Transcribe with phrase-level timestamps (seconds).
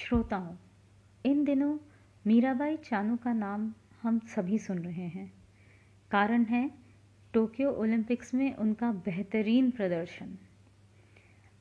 [0.00, 0.56] श्रोताओं
[1.26, 1.78] इन दिनों
[2.26, 5.32] मीराबाई चानू का नाम हम सभी सुन रहे हैं।
[6.10, 6.70] कारण है
[7.32, 10.38] टोक्यो ओलंपिक्स में उनका बेहतरीन प्रदर्शन।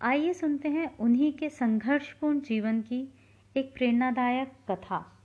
[0.02, 3.14] आइए सुनते हैं उन्हीं के संघर्षपूर्ण जीवन की
[3.58, 5.20] एक प्रेरणादायक कथा।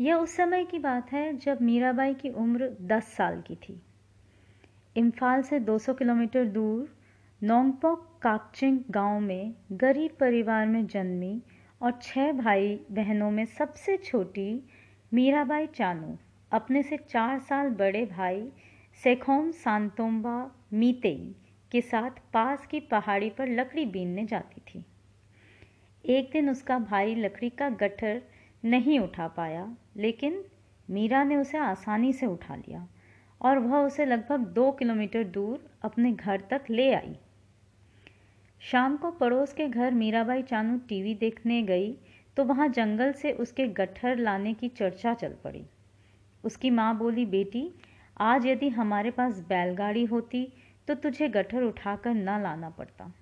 [0.00, 3.82] यह उस समय की बात है जब मीराबाई की उम्र 10 साल की थी।
[4.96, 7.01] इम्फाल से 200 किलोमीटर दूर
[7.44, 11.40] नोंगपोक काकचिंग गाँव में गरीब परिवार में जन्मी
[11.82, 14.62] और छह भाई बहनों में सबसे छोटी
[15.12, 16.16] मीराबाई चानू,
[16.52, 18.46] अपने से चार साल बड़े भाई
[19.04, 20.34] सेखोम सांतोम्बा
[20.72, 21.34] मीतेई
[21.72, 24.84] के साथ पास की पहाड़ी पर लकड़ी बीनने जाती थी।
[26.04, 28.22] एक दिन उसका भाई लकड़ी का गट्ठर
[28.64, 30.44] नहीं उठा पाया, लेकिन
[30.88, 32.86] मीरा ने उसे आसानी से उठा लिया
[33.40, 37.16] और वह उसे लगभग दो किलोमीटर दूर अपने घर तक ले आई।
[38.62, 41.92] शाम को पड़ोस के घर मीराबाई चानू टीवी देखने गई
[42.36, 45.64] तो वहाँ जंगल से उसके गट्ठर लाने की चर्चा चल पड़ी।
[46.44, 47.70] उसकी माँ बोली, बेटी,
[48.16, 50.46] आज यदि हमारे पास बैलगाड़ी होती
[50.88, 53.12] तो तुझे गट्ठर उठाकर न लाना पड़ता।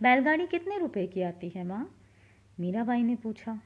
[0.00, 1.90] बैलगाड़ी कितने रुपए की आती है, माँ?
[2.60, 3.60] मीराबाई ने पूछा।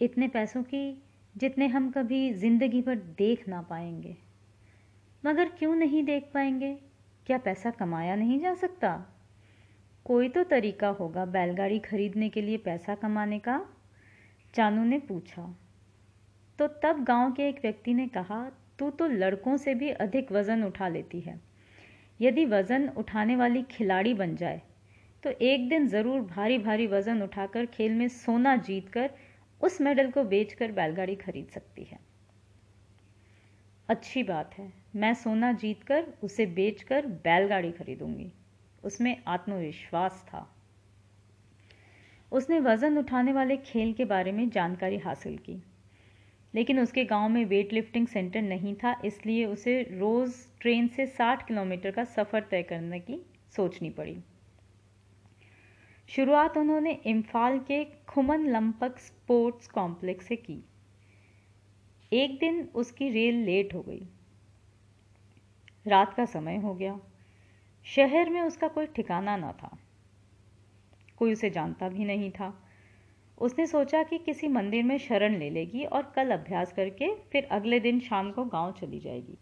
[0.00, 1.02] इतने पैसों की,
[1.36, 4.16] जितने हम कभी ज़िंदगी भर देख ना पाएँगे।
[5.24, 6.76] मगर क्यों नहीं देख पाएँगे?
[7.26, 9.16] क्या पैसा कमाया नहीं जा सकता?
[10.06, 13.60] कोई तो तरीका होगा बैलगाड़ी खरीदने के लिए पैसा कमाने का।
[14.54, 15.42] चानू ने पूछा।
[16.58, 20.64] तो तब गाँव के एक व्यक्ति ने कहा, तू तो लड़कों से भी अधिक वज़न
[20.64, 21.38] उठा लेती है।
[22.20, 24.60] यदि वज़न उठाने वाली खिलाड़ी बन जाए
[25.22, 29.10] तो एक दिन ज़रूर भारी भारी वज़न उठाकर खेल में सोना जीतकर
[29.60, 31.98] उस मेडल को बेचकर बैलगाड़ी खरीद सकती है।
[33.88, 38.30] अच्छी बात है, मैं सोना जीतकर उसे बेचकर बैलगाड़ी खरीदूँगी।
[38.84, 40.46] उसमें आत्मविश्वास था।
[42.32, 45.62] उसने वज़न उठाने वाले खेल के बारे में जानकारी हासिल की,
[46.54, 51.46] लेकिन उसके गाँव में वेट लिफ्टिंग सेंटर नहीं था, इसलिए उसे रोज़ ट्रेन से 60
[51.46, 54.18] किलोमीटर का सफ़र तय करने की सोचनी पड़ी।
[56.08, 60.64] शुरुआत उन्होंने इम्फाल के खुमन लंपक स्पोर्ट्स कॉम्प्लेक्स से की।
[62.12, 64.02] एक दिन उसकी रेल लेट हो गई।
[65.86, 66.98] रात का समय हो गया।
[67.96, 69.78] शहर में उसका कोई ठिकाना न था।
[71.16, 72.62] कोई उसे जानता भी नहीं था।
[73.38, 77.80] उसने सोचा कि किसी मंदिर में शरण ले लेगी और कल अभ्यास करके फिर अगले
[77.80, 79.38] दिन शाम को गाँव चली जाएगी।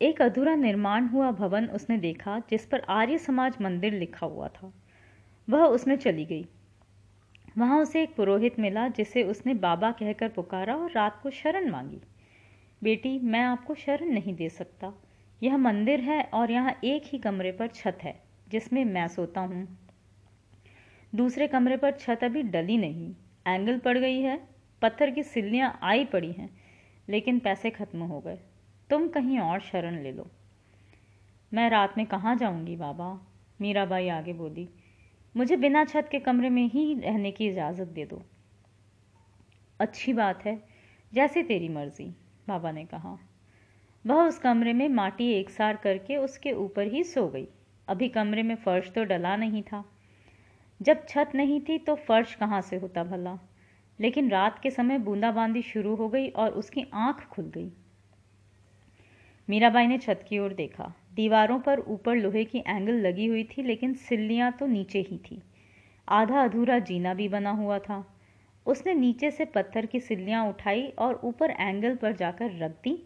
[0.00, 4.72] एक अधूरा निर्माण हुआ भवन उसने देखा, जिस पर आर्य समाज मंदिर लिखा हुआ था।
[5.50, 6.46] वह उसमें चली गई।
[7.58, 12.00] वहाँ उसे एक पुरोहित मिला जिसे उसने बाबा कहकर पुकारा और रात को शरण मांगी।
[12.82, 14.92] बेटी, मैं आपको शरण नहीं दे सकता।
[15.42, 19.78] यह मंदिर है और यहाँ एक ही कमरे पर छत है, जिसमें मैं सोता हूँ।
[21.14, 23.14] दूसरे कमरे पर छत अभी डली नहीं।
[23.46, 24.48] एंगल पड़ गई है,
[24.82, 26.50] पत्थर की सिल्लियाँ आई पड़ी हैं,
[27.08, 28.38] लेकिन पैसे खत्म हो गए।
[28.90, 30.30] तुम कहीं और शरण ले लो।
[31.54, 33.26] मैं रात में कहाँ जाऊँगी बाबा?
[33.60, 34.68] मीराबाई आगे बोली।
[35.36, 38.22] मुझे बिना छत के कमरे में ही रहने की इजाज़त दे दो।
[39.80, 40.62] अच्छी बात है,
[41.14, 42.14] जैसे तेरी मर्ज़ी,
[42.48, 43.18] बाबा ने कहा।
[44.06, 47.48] वह उस कमरे में माटी एक सार करके उसके ऊपर ही सो गई।
[47.88, 49.84] अभी कमरे में फर्श तो डला नहीं था।
[50.82, 53.38] जब छत नहीं थी तो फर्श कहाँ से होता भला?
[54.00, 57.72] लेकिन रात के समय बूंदाबांदी शुरू हो गई और उसकी आँख खुल गई।
[59.50, 63.62] मीराबाई ने छत की ओर देखा। दीवारों पर ऊपर लोहे की एंगल लगी हुई थी,
[63.62, 65.42] लेकिन सिल्लियाँ तो नीचे ही थी।
[66.08, 68.04] आधा अधूरा जीना भी बना हुआ था।
[68.66, 72.96] उसने नीचे से पत्थर की सिल्लियाँ उठाई और ऊपर एंगल पर जाकर रख दी,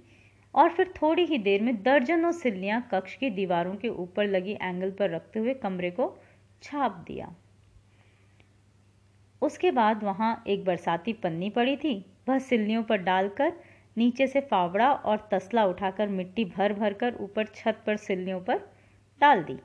[0.55, 4.91] और फिर थोड़ी ही देर में दर्जनों सिल्लियाँ कक्ष की दीवारों के ऊपर लगी एंगल
[4.91, 6.15] पर रखते हुए कमरे को
[6.63, 7.35] छाप दिया।
[9.43, 11.95] उसके बाद वहाँ एक बरसाती पन्नी पड़ी थी।
[12.29, 13.53] वह सिल्लियों पर डालकर
[13.97, 18.59] नीचे से फावड़ा और तसला उठाकर मिट्टी भर भर कर ऊपर छत पर सिल्लियों पर
[19.21, 19.57] डाल दी।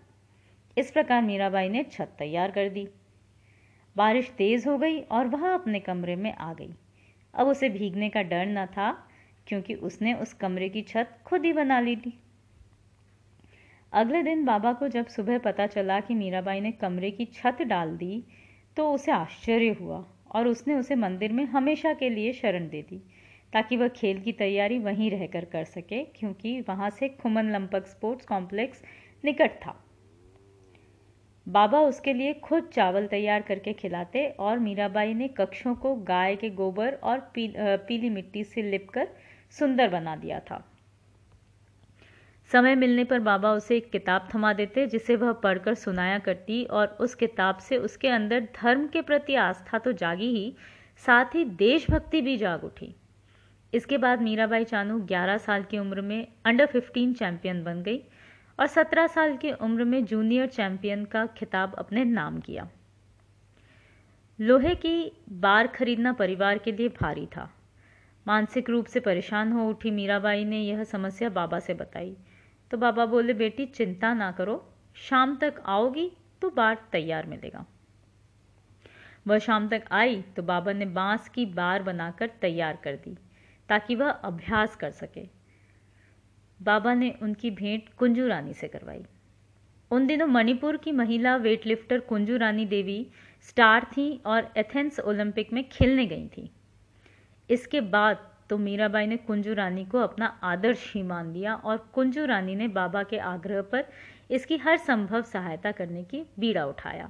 [0.77, 2.87] इस प्रकार मीराबाई ने छत तैयार कर दी।
[3.95, 6.73] बारिश तेज हो गई और वह अपने कमरे में आ गई।
[7.33, 8.91] अब उसे भीगने का डर न था,
[9.47, 12.13] क्योंकि उसने उस कमरे की छत खुद ही बना ली थी।
[13.93, 17.95] अगले दिन बाबा को जब सुबह पता चला कि मीराबाई ने कमरे की छत डाल
[17.97, 18.23] दी
[18.77, 23.01] तो उसे आश्चर्य हुआ और उसने उसे मंदिर में हमेशा के लिए शरण दे दी।
[23.53, 28.25] ताकि वह खेल की तैयारी वहीं रहकर कर सके क्योंकि वहाँ से खुमन लंपक स्पोर्ट्स
[28.25, 28.83] कॉम्प्लेक्स
[29.23, 29.83] निकट था।
[31.47, 36.49] बाबा उसके लिए खुद चावल तैयार करके खिलाते और मीराबाई ने कक्षों को गाय के
[36.49, 39.07] गोबर और पी, पीली मिट्टी से लिपकर
[39.51, 40.63] सुंदर बना दिया था।
[42.51, 46.87] समय मिलने पर बाबा उसे एक किताब थमा देते जिसे वह पढ़कर सुनाया करती और
[46.99, 50.55] उस किताब से उसके अंदर धर्म के प्रति आस्था तो जागी ही
[51.05, 52.95] साथ ही देशभक्ति भी जाग उठी।
[53.73, 57.97] इसके बाद मीराबाई चानू 11 साल की उम्र में अंडर 15 चैंपियन बन गई
[58.59, 62.69] और 17 साल की उम्र में जूनियर चैंपियन का खिताब अपने नाम किया।
[64.39, 67.53] लोहे की बार खरीदना परिवार के लिए भारी था।
[68.27, 72.17] मानसिक रूप से परेशान हो उठी मीराबाई ने यह समस्या बाबा से बताई।
[72.71, 76.11] तो बाबा बोले, बेटी, चिंता ना करो, शाम तक आओगी
[76.41, 77.65] तो बार तैयार मिलेगा।
[79.27, 83.17] वह शाम तक आई तो बाबा ने बाँस की बार बनाकर तैयार कर दी।
[83.69, 85.27] ताकि वह अभ्यास कर सके।
[86.59, 89.03] बाबा ने उनकी भेंट कुंजू रानी से करवाई।
[89.91, 93.05] उन दिनों मणिपुर की महिला वेटलिफ्टर कुंजू रानी देवी
[93.41, 96.49] स्टार थी और एथेंस ओलंपिक में खेलने गई थी।
[97.49, 102.25] इसके बाद तो मीराबाई ने कुंजू रानी को अपना आदर्श ही मान लिया और कुंजू
[102.25, 103.85] रानी ने बाबा के आग्रह पर
[104.31, 107.09] इसकी हर संभव सहायता करने की बीड़ा उठाया।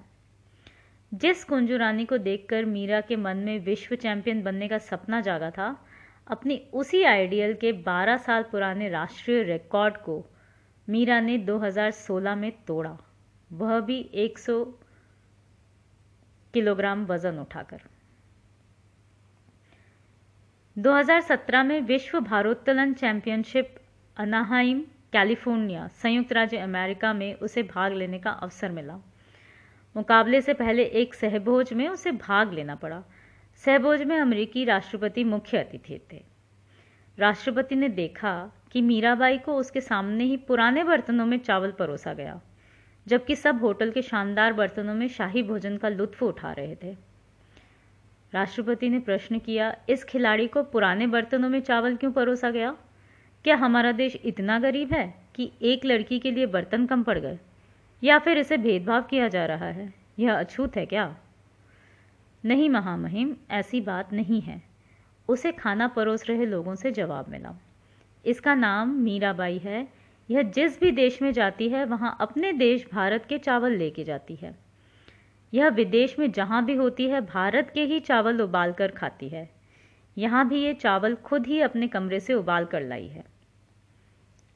[1.13, 5.49] जिस कुंजू रानी को देखकर मीरा के मन में विश्व चैंपियन बनने का सपना जागा
[5.51, 5.69] था
[6.27, 10.25] अपनी उसी आइडियल के 12 साल पुराने राष्ट्रीय रिकॉर्ड को
[10.89, 12.97] मीरा ने 2016 में तोड़ा।
[13.53, 14.79] वह भी 100
[16.53, 17.81] किलोग्राम वज़न उठाकर।
[20.77, 23.75] 2017 में विश्व भारोत्तोलन चैंपियनशिप
[24.17, 28.99] अनाहाइम, कैलिफ़ोर्निया संयुक्त राज्य अमेरिका में उसे भाग लेने का अवसर मिला।
[29.95, 33.03] मुकाबले से पहले एक सहभोज में उसे भाग लेना पड़ा।
[33.65, 36.23] सहभोज में अमेरिकी राष्ट्रपति मुख्य अतिथि थे।
[37.19, 42.41] राष्ट्रपति ने देखा कि मीराबाई को उसके सामने ही पुराने बर्तनों में चावल परोसा गया,
[43.07, 46.97] जबकि सब होटल के शानदार बर्तनों में शाही भोजन का लुत्फ उठा रहे थे।
[48.33, 52.77] राष्ट्रपति ने प्रश्न किया, इस खिलाड़ी को पुराने बर्तनों में चावल क्यों परोसा गया?
[53.43, 57.39] क्या हमारा देश इतना गरीब है कि एक लड़की के लिए बर्तन कम पड़ गए?
[58.03, 59.93] या फिर इसे भेदभाव किया जा रहा है?
[60.19, 61.17] यह अछूत है क्या?
[62.47, 64.61] नहीं महामहिम, ऐसी बात नहीं है।
[65.29, 67.55] उसे खाना परोस रहे लोगों से जवाब मिला।
[68.25, 69.87] इसका नाम मीराबाई है।
[70.29, 74.35] यह जिस भी देश में जाती है, वहाँ अपने देश भारत के चावल लेके जाती
[74.35, 74.55] है।
[75.53, 79.49] यह विदेश में जहाँ भी होती है, भारत के ही चावल उबाल कर खाती है।
[80.17, 83.23] यहाँ भी ये चावल खुद ही अपने कमरे से उबाल कर लाई है।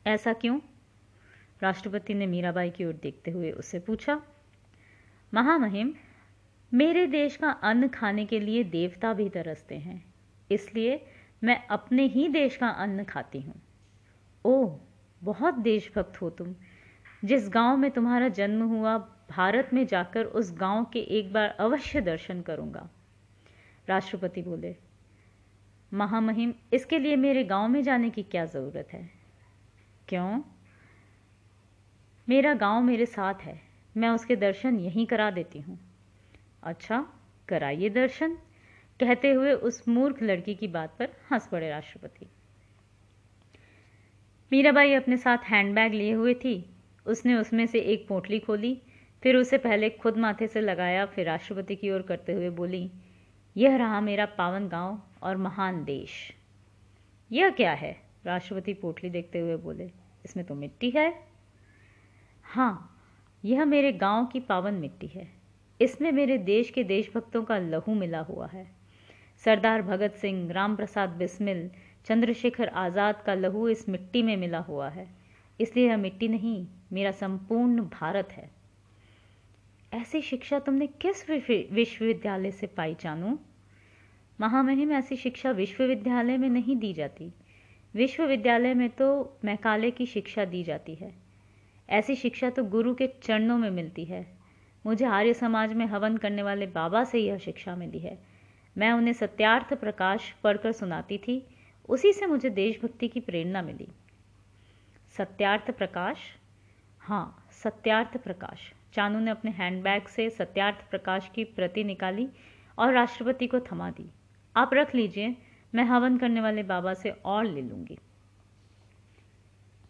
[0.08, 0.60] ऐसा क्यों?
[1.62, 4.22] राष्ट्रपति ने मीराबाई की ओर देखते हुए उससे पूछा।
[5.34, 5.94] महामहिम
[6.72, 10.04] मेरे देश का अन्न खाने के लिए देवता भी तरसते हैं,
[10.52, 11.06] इसलिए
[11.44, 13.62] मैं अपने ही देश का अन्न खाती हूँ।
[14.46, 14.80] ओह
[15.22, 16.56] बहुत देशभक्त हो तुम।
[17.26, 18.98] जिस गाँव में तुम्हारा जन्म हुआ,
[19.32, 22.90] भारत में जाकर उस गाँव के एक बार अवश्य दर्शन करूँगा।
[23.88, 24.76] राष्ट्रपति बोले,
[25.92, 29.10] महामहिम, इसके लिए मेरे गाँव में जाने की क्या ज़रूरत है?
[30.08, 30.42] क्यों?
[32.28, 33.60] मेरा गाँव मेरे साथ है।
[33.98, 35.80] मैं उसके दर्शन यहीं करा देती हूँ।
[36.64, 37.06] अच्छा
[37.48, 38.38] कराइए दर्शन।
[39.00, 42.28] कहते हुए उस मूर्ख लड़की की बात पर हंस पड़े राष्ट्रपति।
[44.52, 46.54] मीराबाई अपने साथ हैंडबैग लिए हुए थी।
[47.06, 48.82] उसने उसमें से एक पोटली खोली,
[49.24, 52.92] फिर उसे पहले खुद माथे से लगाया, फिर राष्ट्रपति की ओर करते हुए बोली,
[53.56, 56.12] यह रहा मेरा पावन गाँव और महान देश।
[57.32, 57.96] यह क्या है?
[58.26, 59.92] राष्ट्रपति पोटली देखते हुए बोले,
[60.26, 61.14] इसमें तो मिट्टी है?
[62.44, 63.04] हाँ
[63.44, 65.41] यह मेरे गाँव की पावन मिट्टी है।
[65.82, 68.66] इसमें मेरे देश के देशभक्तों का लहू मिला हुआ है।
[69.44, 71.70] सरदार भगत सिंह राम प्रसाद बिस्मिल,
[72.06, 75.08] चंद्रशेखर आज़ाद का लहू इस मिट्टी में मिला हुआ है।
[75.60, 78.50] इसलिए यह मिट्टी नहीं, मेरा संपूर्ण भारत है।
[79.94, 83.40] ऐसी शिक्षा तुमने किस विश्वविद्यालय से पाई जानू?
[84.40, 87.32] महामहिम ऐसी शिक्षा विश्वविद्यालय में नहीं दी जाती।
[87.96, 91.14] विश्वविद्यालय में तो मैकाले की शिक्षा दी जाती है।
[91.90, 94.41] ऐसी शिक्षा तो गुरु के चरणों में मिलती है।
[94.86, 98.18] मुझे आर्य समाज में हवन करने वाले बाबा से यह शिक्षा मिली है।
[98.78, 101.48] मैं उन्हें सत्यार्थ प्रकाश पढ़कर सुनाती थी।
[101.90, 103.88] उसी से मुझे देशभक्ति की प्रेरणा मिली।
[105.18, 106.18] सत्यार्थ प्रकाश?
[107.00, 112.30] हाँ सत्यार्थ प्रकाश। चानू ने अपने हैंडबैग से सत्यार्थ प्रकाश की प्रति निकाली
[112.78, 114.10] और राष्ट्रपति को थमा दी।
[114.56, 115.38] आप रख लीजिए,
[115.76, 117.98] मैं हवन करने वाले बाबा से और ले लूँगी।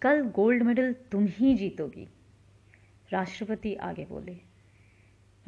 [0.01, 2.07] कल गोल्ड मेडल तुम ही जीतोगी।
[3.12, 4.50] राष्ट्रपति आगे बोले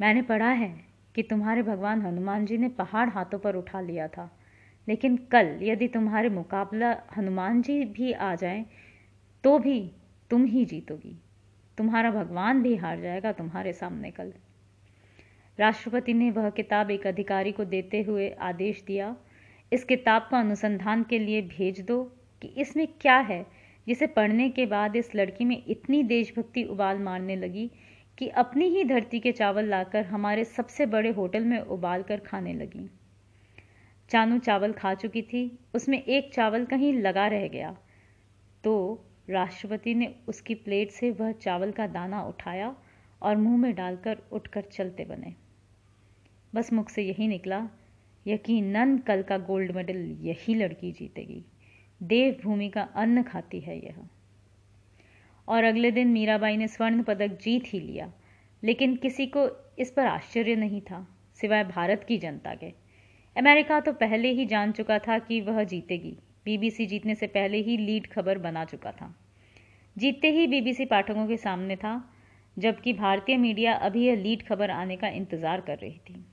[0.00, 0.68] मैंने पढ़ा है
[1.14, 4.30] कि तुम्हारे भगवान हनुमान जी ने पहाड़ हाथों पर उठा लिया था।
[4.88, 8.64] लेकिन कल यदि तुम्हारे मुकाबला हनुमान जी भी आ जाएँ
[9.44, 9.90] तो भी
[10.30, 11.16] तुम ही जीतोगी।
[11.78, 14.32] तुम्हारा भगवान भी हार जाएगा तुम्हारे सामने कल।
[15.58, 19.14] राष्ट्रपति ने वह किताब एक अधिकारी को देते हुए आदेश दिया।
[19.72, 22.02] इस किताब को अनुसंधान के लिए भेज दो
[22.42, 23.44] कि इसमें क्या है,
[23.86, 27.70] जिसे पढ़ने के बाद इस लड़की में इतनी देशभक्ति उबाल मारने लगी
[28.18, 32.54] कि अपनी ही धरती के चावल लाकर हमारे सबसे बड़े होटल में उबाल कर खाने
[32.54, 32.90] लगी।
[34.10, 37.76] चानू चावल खा चुकी थी, उसमें एक चावल कहीं लगा रह गया।
[38.64, 42.76] तो राष्ट्रपति ने उसकी प्लेट से वह चावल का दाना उठाया
[43.22, 45.34] और मुँह में डालकर उठकर चलते बने।
[46.54, 47.68] बस मुख से यही निकला,
[48.26, 51.44] यकीनन कल का गोल्ड मेडल यही लड़की जीतेगी।
[52.02, 54.08] देवभूमि का अन्न खाती है यह।
[55.48, 58.12] और अगले दिन मीराबाई ने स्वर्ण पदक जीत ही लिया।
[58.62, 59.48] लेकिन किसी को
[59.78, 62.72] इस पर आश्चर्य नहीं था, सिवाय भारत की जनता के।
[63.36, 67.76] अमेरिका तो पहले ही जान चुका था कि वह जीतेगी। बीबीसी जीतने से पहले ही
[67.76, 69.14] लीड खबर बना चुका था।
[69.96, 72.10] जीतते ही बीबीसी पाठकों के सामने था,
[72.58, 76.24] जबकि भारतीय मीडिया अभी यह लीड खबर आने का इंतज़ार कर रही थी।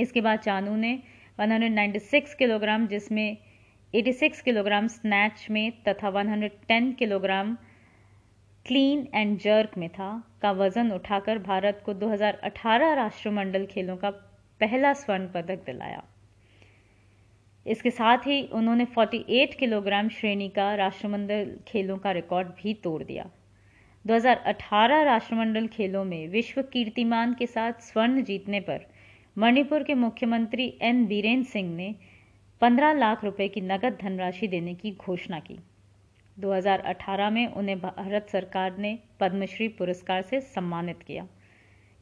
[0.00, 1.02] इसके बाद चानू ने
[1.38, 3.36] 196 किलोग्राम, जिसमें
[3.94, 7.56] 86 किलोग्राम स्नैच में तथा 110 किलोग्राम
[8.66, 14.10] क्लीन एंड जर्क में था, का वज़न उठाकर भारत को 2018 राष्ट्रमंडल खेलों का
[14.60, 16.04] पहला स्वर्ण पदक दिलाया।
[17.66, 23.30] इसके साथ ही उन्होंने 48 किलोग्राम श्रेणी का राष्ट्रमंडल खेलों का रिकॉर्ड भी तोड़ दिया।
[24.06, 28.86] 2018 राष्ट्रमंडल खेलों में विश्व कीर्तिमान के साथ स्वर्ण जीतने पर
[29.38, 31.94] मणिपुर के मुख्यमंत्री एन बीरेन सिंह ने
[32.60, 35.58] 15 लाख रुपए की नकद धनराशि देने की घोषणा की।
[36.38, 41.26] 2018 में उन्हें भारत सरकार ने पद्मश्री पुरस्कार से सम्मानित किया।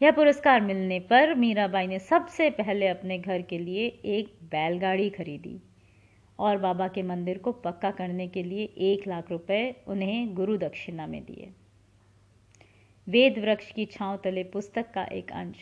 [0.03, 5.61] यह पुरस्कार मिलने पर मीराबाई ने सबसे पहले अपने घर के लिए एक बैलगाड़ी खरीदी
[6.39, 11.07] और बाबा के मंदिर को पक्का करने के लिए एक लाख रुपए उन्हें गुरु दक्षिणा
[11.07, 11.53] में दिए।
[13.09, 15.57] वेद वृक्ष की छांव तले पुस्तक का एक अंश।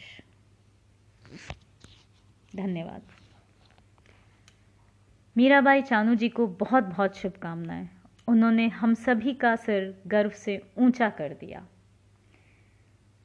[2.57, 3.03] धन्यवाद।
[5.37, 7.89] मीराबाई चानू जी को बहुत बहुत शुभकामनाएँ।
[8.29, 11.67] उन्होंने हम सभी का सिर गर्व से ऊँचा कर दिया।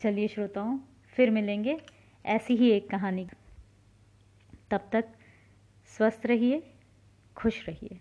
[0.02, 1.82] चलिए श्रोताओं, फिर मिलेंगे
[2.26, 3.28] ऐसी ही एक कहानी।
[4.72, 5.06] तब तक
[5.88, 6.74] स्वस्थ रहिए,
[7.36, 8.00] खुश रहिए।